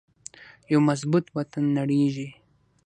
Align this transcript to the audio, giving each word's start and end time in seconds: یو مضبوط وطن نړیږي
یو 0.71 0.79
مضبوط 0.89 1.25
وطن 1.37 1.63
نړیږي 1.77 2.29